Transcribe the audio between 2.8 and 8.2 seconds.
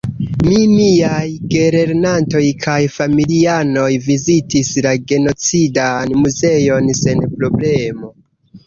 familianoj vizitis la "Genocidan Muzeon" sen problemo.